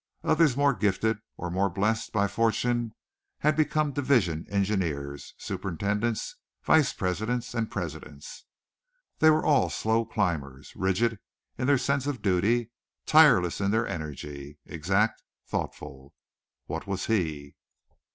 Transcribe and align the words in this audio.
Others 0.23 0.57
more 0.57 0.73
gifted 0.73 1.19
or 1.37 1.51
more 1.51 1.69
blessed 1.69 2.11
by 2.11 2.27
fortune 2.27 2.95
became 3.55 3.91
division 3.91 4.47
engineers, 4.49 5.35
superintendents, 5.37 6.37
vice 6.63 6.91
presidents 6.91 7.53
and 7.53 7.69
presidents. 7.69 8.45
They 9.19 9.29
were 9.29 9.45
all 9.45 9.69
slow 9.69 10.03
climbers, 10.05 10.73
rigid 10.75 11.19
in 11.55 11.67
their 11.67 11.77
sense 11.77 12.07
of 12.07 12.23
duty, 12.23 12.71
tireless 13.05 13.61
in 13.61 13.69
their 13.69 13.87
energy, 13.87 14.57
exact, 14.65 15.21
thoughtful. 15.45 16.15
What 16.65 16.87
was 16.87 17.05
he? 17.05 17.53